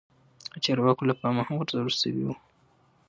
[0.53, 2.35] او چارواکو له پا مه هم غور ځول شوي وه